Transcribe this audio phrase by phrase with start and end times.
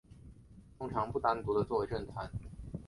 [0.79, 2.27] 通常不单独地作为正餐。